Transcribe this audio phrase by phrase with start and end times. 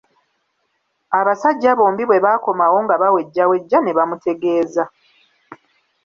[1.19, 4.83] Abasajja bombi bwe baakomawo nga bawejjawejja ne bamutegeeza.